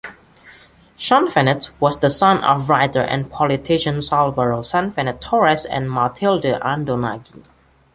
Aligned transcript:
Sanfuentes 0.97 1.69
was 1.79 1.99
the 1.99 2.09
son 2.09 2.43
of 2.43 2.71
writer 2.71 3.01
and 3.01 3.29
politician 3.29 4.01
Salvador 4.01 4.63
Sanfuentes 4.63 5.19
Torres 5.21 5.63
and 5.63 5.91
Matilde 5.91 6.59
Andonaegui. 6.63 7.45